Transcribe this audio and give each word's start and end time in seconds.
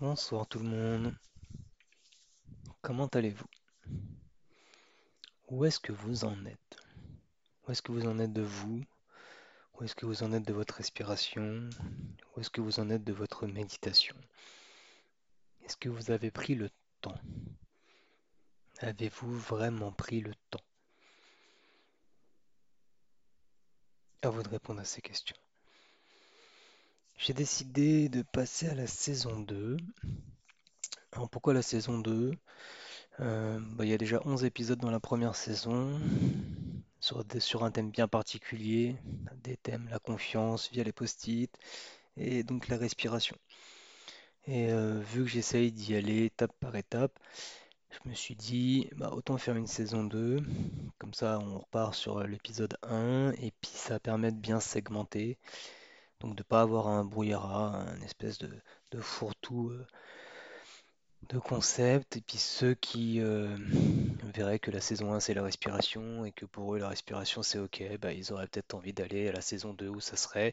Bonsoir 0.00 0.46
tout 0.46 0.60
le 0.60 0.64
monde, 0.64 1.14
comment 2.80 3.08
allez-vous? 3.08 3.44
Où 5.48 5.66
est-ce 5.66 5.78
que 5.78 5.92
vous 5.92 6.24
en 6.24 6.46
êtes? 6.46 6.78
Où 7.62 7.70
est-ce 7.70 7.82
que 7.82 7.92
vous 7.92 8.06
en 8.06 8.18
êtes 8.18 8.32
de 8.32 8.40
vous? 8.40 8.82
Où 9.74 9.84
est-ce 9.84 9.94
que 9.94 10.06
vous 10.06 10.22
en 10.22 10.32
êtes 10.32 10.46
de 10.46 10.54
votre 10.54 10.76
respiration? 10.76 11.68
Où 12.34 12.40
est-ce 12.40 12.48
que 12.48 12.62
vous 12.62 12.80
en 12.80 12.88
êtes 12.88 13.04
de 13.04 13.12
votre 13.12 13.46
méditation? 13.46 14.16
Est-ce 15.66 15.76
que 15.76 15.90
vous 15.90 16.10
avez 16.10 16.30
pris 16.30 16.54
le 16.54 16.70
temps? 17.02 17.20
Avez-vous 18.78 19.38
vraiment 19.38 19.92
pris 19.92 20.22
le 20.22 20.34
temps? 20.48 20.64
À 24.22 24.30
vous 24.30 24.42
de 24.42 24.48
répondre 24.48 24.80
à 24.80 24.86
ces 24.86 25.02
questions. 25.02 25.36
J'ai 27.22 27.34
décidé 27.34 28.08
de 28.08 28.22
passer 28.22 28.66
à 28.66 28.74
la 28.74 28.86
saison 28.86 29.40
2. 29.40 29.76
Alors 31.12 31.28
pourquoi 31.28 31.52
la 31.52 31.60
saison 31.60 31.98
2? 31.98 32.32
Euh, 33.20 33.60
bah, 33.60 33.84
il 33.84 33.90
y 33.90 33.92
a 33.92 33.98
déjà 33.98 34.22
11 34.24 34.44
épisodes 34.44 34.78
dans 34.78 34.90
la 34.90 35.00
première 35.00 35.36
saison, 35.36 36.00
sur, 36.98 37.62
un 37.62 37.70
thème 37.70 37.90
bien 37.90 38.08
particulier, 38.08 38.96
des 39.44 39.58
thèmes, 39.58 39.86
la 39.90 39.98
confiance 39.98 40.70
via 40.72 40.82
les 40.82 40.92
post-it, 40.92 41.54
et 42.16 42.42
donc 42.42 42.68
la 42.68 42.78
respiration. 42.78 43.36
Et 44.46 44.72
euh, 44.72 44.98
vu 45.00 45.24
que 45.24 45.28
j'essaye 45.28 45.72
d'y 45.72 45.94
aller 45.96 46.24
étape 46.24 46.54
par 46.58 46.74
étape, 46.74 47.18
je 47.90 48.08
me 48.08 48.14
suis 48.14 48.34
dit, 48.34 48.88
bah, 48.96 49.10
autant 49.12 49.36
faire 49.36 49.56
une 49.56 49.66
saison 49.66 50.04
2, 50.04 50.38
comme 50.98 51.12
ça 51.12 51.38
on 51.38 51.58
repart 51.58 51.94
sur 51.94 52.26
l'épisode 52.26 52.78
1, 52.82 53.32
et 53.32 53.52
puis 53.60 53.72
ça 53.74 54.00
permet 54.00 54.32
de 54.32 54.38
bien 54.38 54.58
segmenter, 54.58 55.36
donc 56.20 56.36
de 56.36 56.42
pas 56.42 56.62
avoir 56.62 56.88
un 56.88 57.04
brouillard, 57.04 57.74
un 57.74 58.00
espèce 58.02 58.38
de, 58.38 58.50
fourre-tout 59.00 59.70
euh, 59.70 59.86
de 61.30 61.38
concepts, 61.38 62.16
et 62.16 62.20
puis 62.20 62.36
ceux 62.38 62.74
qui 62.74 63.20
euh, 63.20 63.56
verraient 64.34 64.58
que 64.58 64.70
la 64.70 64.80
saison 64.80 65.12
1 65.14 65.20
c'est 65.20 65.32
la 65.34 65.42
respiration 65.42 66.24
et 66.26 66.32
que 66.32 66.44
pour 66.44 66.74
eux 66.74 66.78
la 66.78 66.88
respiration 66.88 67.42
c'est 67.42 67.58
ok, 67.58 67.82
bah, 68.00 68.12
ils 68.12 68.32
auraient 68.32 68.46
peut-être 68.48 68.74
envie 68.74 68.92
d'aller 68.92 69.28
à 69.28 69.32
la 69.32 69.40
saison 69.40 69.72
2 69.72 69.88
où 69.88 70.00
ça 70.00 70.16
serait 70.16 70.52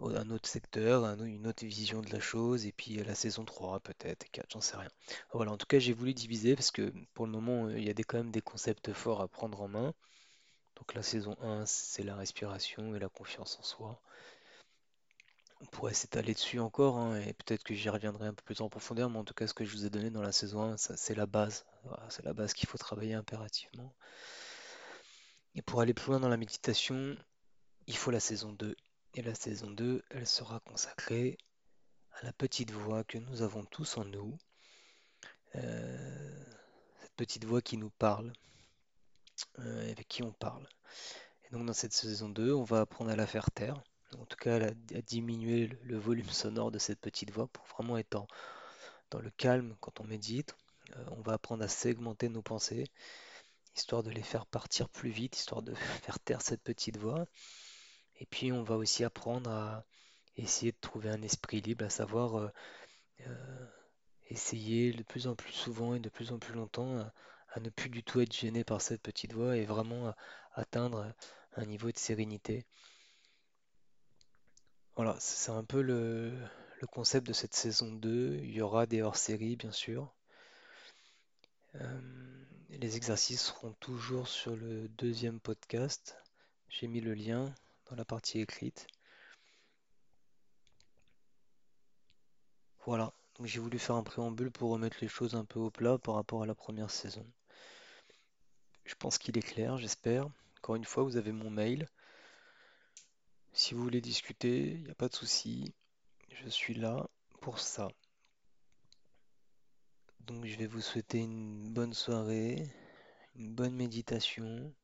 un 0.00 0.30
autre 0.30 0.48
secteur, 0.48 1.04
un- 1.04 1.18
une 1.24 1.46
autre 1.46 1.64
vision 1.66 2.02
de 2.02 2.10
la 2.12 2.20
chose, 2.20 2.66
et 2.66 2.72
puis 2.72 3.00
à 3.00 3.04
la 3.04 3.14
saison 3.14 3.44
3 3.44 3.80
peut-être, 3.80 4.24
et 4.26 4.28
4, 4.30 4.52
j'en 4.52 4.60
sais 4.62 4.76
rien. 4.76 4.90
Voilà, 5.32 5.52
en 5.52 5.56
tout 5.58 5.66
cas 5.66 5.78
j'ai 5.80 5.92
voulu 5.94 6.14
diviser 6.14 6.56
parce 6.56 6.70
que 6.72 6.92
pour 7.14 7.26
le 7.26 7.32
moment 7.32 7.66
euh, 7.66 7.78
il 7.78 7.84
y 7.86 7.90
a 7.90 7.94
quand 7.94 8.18
même 8.18 8.32
des 8.32 8.42
concepts 8.42 8.92
forts 8.94 9.20
à 9.22 9.28
prendre 9.28 9.60
en 9.62 9.68
main. 9.68 9.94
Donc 10.76 10.94
la 10.94 11.02
saison 11.02 11.36
1 11.42 11.66
c'est 11.66 12.04
la 12.04 12.16
respiration 12.16 12.94
et 12.94 13.00
la 13.00 13.08
confiance 13.08 13.58
en 13.60 13.64
soi. 13.64 14.00
On 15.66 15.68
pourrait 15.78 15.94
s'étaler 15.94 16.32
dessus 16.32 16.60
encore, 16.60 16.96
hein, 16.96 17.20
et 17.20 17.32
peut-être 17.32 17.64
que 17.64 17.74
j'y 17.74 17.88
reviendrai 17.88 18.28
un 18.28 18.34
peu 18.34 18.44
plus 18.44 18.60
en 18.60 18.68
profondeur, 18.68 19.10
mais 19.10 19.18
en 19.18 19.24
tout 19.24 19.34
cas, 19.34 19.48
ce 19.48 19.52
que 19.52 19.64
je 19.64 19.72
vous 19.72 19.84
ai 19.84 19.90
donné 19.90 20.10
dans 20.10 20.22
la 20.22 20.30
saison 20.30 20.62
1, 20.62 20.76
ça, 20.76 20.96
c'est 20.96 21.16
la 21.16 21.26
base. 21.26 21.66
C'est 22.08 22.24
la 22.24 22.32
base 22.34 22.52
qu'il 22.54 22.68
faut 22.68 22.78
travailler 22.78 23.14
impérativement. 23.14 23.92
Et 25.56 25.62
pour 25.62 25.80
aller 25.80 25.92
plus 25.92 26.10
loin 26.10 26.20
dans 26.20 26.28
la 26.28 26.36
méditation, 26.36 27.16
il 27.88 27.96
faut 27.96 28.12
la 28.12 28.20
saison 28.20 28.52
2. 28.52 28.76
Et 29.14 29.22
la 29.22 29.34
saison 29.34 29.68
2, 29.68 30.04
elle 30.10 30.26
sera 30.26 30.60
consacrée 30.60 31.36
à 32.12 32.24
la 32.24 32.32
petite 32.32 32.70
voix 32.70 33.02
que 33.02 33.18
nous 33.18 33.42
avons 33.42 33.64
tous 33.64 33.98
en 33.98 34.04
nous. 34.04 34.38
Euh, 35.56 36.44
cette 37.00 37.14
petite 37.16 37.44
voix 37.44 37.60
qui 37.60 37.76
nous 37.76 37.90
parle, 37.90 38.32
euh, 39.58 39.90
avec 39.90 40.06
qui 40.06 40.22
on 40.22 40.32
parle. 40.32 40.68
Et 41.44 41.50
donc 41.50 41.66
dans 41.66 41.72
cette 41.72 41.92
saison 41.92 42.28
2, 42.28 42.52
on 42.52 42.62
va 42.62 42.82
apprendre 42.82 43.10
à 43.10 43.16
la 43.16 43.26
faire 43.26 43.50
taire. 43.50 43.82
En 44.18 44.24
tout 44.24 44.36
cas, 44.36 44.60
à, 44.68 45.00
diminuer 45.02 45.68
le, 45.82 45.98
volume 45.98 46.28
sonore 46.28 46.70
de 46.70 46.78
cette 46.78 47.00
petite 47.00 47.30
voix 47.30 47.48
pour 47.48 47.64
vraiment 47.66 47.98
être 47.98 48.26
dans 49.10 49.20
le 49.20 49.30
calme 49.30 49.76
quand 49.80 50.00
on 50.00 50.04
médite. 50.04 50.56
Euh, 50.96 51.04
on 51.12 51.22
va 51.22 51.34
apprendre 51.34 51.64
à 51.64 51.68
segmenter 51.68 52.28
nos 52.28 52.42
pensées, 52.42 52.84
histoire 53.76 54.02
de 54.02 54.10
les 54.10 54.22
faire 54.22 54.46
partir 54.46 54.88
plus 54.88 55.10
vite, 55.10 55.36
histoire 55.36 55.62
de 55.62 55.74
faire 56.02 56.18
taire 56.20 56.42
cette 56.42 56.62
petite 56.62 56.96
voix. 56.96 57.26
Et 58.18 58.26
puis 58.26 58.52
on 58.52 58.62
va 58.62 58.76
aussi 58.76 59.04
apprendre 59.04 59.50
à 59.50 59.84
essayer 60.36 60.72
de 60.72 60.78
trouver 60.80 61.10
un 61.10 61.22
esprit 61.22 61.60
libre, 61.60 61.84
à 61.84 61.90
savoir 61.90 62.36
euh, 62.36 62.48
euh, 63.26 63.66
essayer 64.28 64.92
de 64.92 65.02
plus 65.02 65.26
en 65.26 65.34
plus 65.34 65.52
souvent 65.52 65.94
et 65.94 66.00
de 66.00 66.08
plus 66.08 66.32
en 66.32 66.38
plus 66.38 66.54
longtemps 66.54 66.98
à 67.48 67.60
ne 67.60 67.70
plus 67.70 67.88
du 67.88 68.02
tout 68.02 68.20
être 68.20 68.34
gêné 68.34 68.64
par 68.64 68.80
cette 68.80 69.02
petite 69.02 69.32
voix 69.32 69.56
et 69.56 69.64
vraiment 69.64 70.08
à 70.08 70.16
atteindre 70.54 71.14
un 71.56 71.64
niveau 71.64 71.90
de 71.90 71.98
sérénité. 71.98 72.66
Voilà, 74.96 75.14
c'est 75.20 75.50
un 75.50 75.62
peu 75.62 75.82
le, 75.82 76.32
concept 76.90 77.26
de 77.26 77.34
cette 77.34 77.54
saison 77.54 77.92
2. 77.92 78.36
Il 78.42 78.50
y 78.50 78.62
aura 78.62 78.86
des 78.86 79.02
hors-séries, 79.02 79.56
bien 79.56 79.70
sûr. 79.70 80.10
Euh, 81.74 82.00
les 82.70 82.96
exercices 82.96 83.42
seront 83.42 83.74
toujours 83.74 84.26
sur 84.26 84.56
le 84.56 84.88
deuxième 84.88 85.38
podcast. 85.38 86.16
J'ai 86.70 86.88
mis 86.88 87.02
le 87.02 87.12
lien 87.12 87.54
dans 87.90 87.96
la 87.96 88.06
partie 88.06 88.40
écrite. 88.40 88.86
Voilà, 92.86 93.12
donc 93.36 93.46
j'ai 93.48 93.60
voulu 93.60 93.78
faire 93.78 93.96
un 93.96 94.02
préambule 94.02 94.50
pour 94.50 94.70
remettre 94.70 94.96
les 95.02 95.08
choses 95.08 95.34
un 95.34 95.44
peu 95.44 95.58
au 95.58 95.70
plat 95.70 95.98
par 95.98 96.14
rapport 96.14 96.42
à 96.42 96.46
la 96.46 96.54
première 96.54 96.90
saison. 96.90 97.26
Je 98.84 98.94
pense 98.94 99.18
qu'il 99.18 99.36
est 99.36 99.42
clair, 99.42 99.76
j'espère. 99.76 100.26
Encore 100.58 100.76
une 100.76 100.84
fois, 100.86 101.02
vous 101.02 101.18
avez 101.18 101.32
mon 101.32 101.50
mail. 101.50 101.86
Si 103.56 103.72
vous 103.72 103.82
voulez 103.82 104.02
discuter, 104.02 104.72
il 104.72 104.82
n'y 104.82 104.90
a 104.90 104.94
pas 104.94 105.08
de 105.08 105.14
souci. 105.14 105.72
Je 106.28 106.46
suis 106.46 106.74
là 106.74 107.08
pour 107.40 107.58
ça. 107.58 107.88
Donc 110.20 110.44
je 110.44 110.58
vais 110.58 110.66
vous 110.66 110.82
souhaiter 110.82 111.20
une 111.20 111.72
bonne 111.72 111.94
soirée, 111.94 112.68
une 113.34 113.54
bonne 113.54 113.74
méditation. 113.74 114.74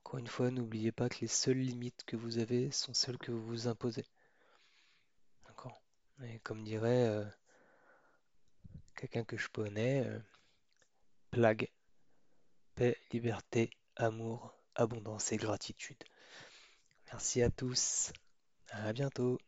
Encore 0.00 0.18
une 0.18 0.26
fois, 0.26 0.50
n'oubliez 0.50 0.92
pas 0.92 1.08
que 1.08 1.20
les 1.22 1.26
seules 1.26 1.56
limites 1.56 2.04
que 2.04 2.16
vous 2.16 2.36
avez 2.36 2.70
sont 2.70 2.92
celles 2.92 3.16
que 3.16 3.32
vous 3.32 3.46
vous 3.46 3.68
imposez. 3.68 4.04
D'accord? 5.46 5.80
Et 6.24 6.40
comme 6.40 6.62
dirait 6.62 7.06
euh, 7.06 7.24
quelqu'un 8.96 9.24
que 9.24 9.38
je 9.38 9.48
connais, 9.48 10.04
euh, 10.06 10.18
plague, 11.30 11.70
paix, 12.74 12.98
liberté, 13.12 13.70
amour, 13.96 14.54
abondance 14.74 15.32
et 15.32 15.38
gratitude. 15.38 16.04
Merci 17.12 17.42
à 17.42 17.50
tous. 17.50 18.12
À 18.70 18.92
bientôt. 18.92 19.38